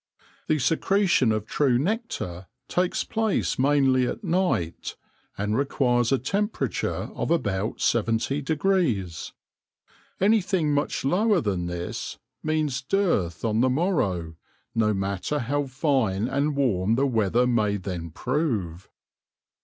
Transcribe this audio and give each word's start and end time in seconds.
The 0.47 0.57
secretion 0.57 1.31
of 1.31 1.45
true 1.45 1.77
nectar 1.77 2.47
takes 2.67 3.03
place 3.03 3.59
mainly 3.59 4.07
at 4.07 4.23
night, 4.23 4.95
and 5.37 5.55
requires 5.55 6.11
a 6.11 6.17
temperature 6.17 7.11
of 7.13 7.29
about 7.29 7.79
70. 7.81 8.43
Anything 10.19 10.73
much 10.73 11.05
lower 11.05 11.39
than 11.39 11.67
this 11.67 12.17
means 12.41 12.81
dearth 12.81 13.45
on 13.45 13.61
the 13.61 13.69
morrow, 13.69 14.33
no 14.73 14.91
matter 14.91 15.37
how 15.37 15.67
fine 15.67 16.27
and 16.27 16.55
warm 16.55 16.95
the 16.95 17.05
weather 17.05 17.45
may 17.45 17.77
then 17.77 18.09
prove. 18.09 18.89